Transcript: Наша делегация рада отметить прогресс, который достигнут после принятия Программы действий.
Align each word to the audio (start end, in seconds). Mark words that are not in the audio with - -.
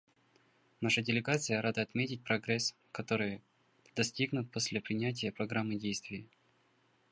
Наша 0.81 1.03
делегация 1.03 1.61
рада 1.61 1.83
отметить 1.83 2.23
прогресс, 2.23 2.73
который 2.91 3.39
достигнут 3.95 4.49
после 4.49 4.81
принятия 4.81 5.31
Программы 5.31 5.75
действий. 5.75 6.27